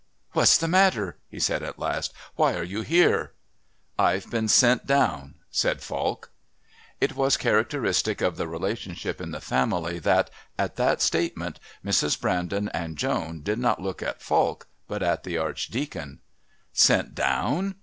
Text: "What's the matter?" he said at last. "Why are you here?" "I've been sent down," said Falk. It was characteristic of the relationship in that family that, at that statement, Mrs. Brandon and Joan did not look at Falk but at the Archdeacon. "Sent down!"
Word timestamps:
"What's 0.31 0.57
the 0.57 0.67
matter?" 0.67 1.19
he 1.29 1.39
said 1.39 1.61
at 1.61 1.77
last. 1.77 2.11
"Why 2.33 2.55
are 2.55 2.63
you 2.63 2.81
here?" 2.81 3.33
"I've 3.99 4.31
been 4.31 4.47
sent 4.47 4.87
down," 4.87 5.35
said 5.51 5.83
Falk. 5.83 6.31
It 6.99 7.15
was 7.15 7.37
characteristic 7.37 8.19
of 8.19 8.35
the 8.35 8.47
relationship 8.47 9.21
in 9.21 9.29
that 9.29 9.43
family 9.43 9.99
that, 9.99 10.31
at 10.57 10.75
that 10.77 11.03
statement, 11.03 11.59
Mrs. 11.85 12.19
Brandon 12.19 12.67
and 12.69 12.97
Joan 12.97 13.43
did 13.43 13.59
not 13.59 13.79
look 13.79 14.01
at 14.01 14.23
Falk 14.23 14.67
but 14.87 15.03
at 15.03 15.21
the 15.23 15.37
Archdeacon. 15.37 16.21
"Sent 16.73 17.13
down!" 17.13 17.75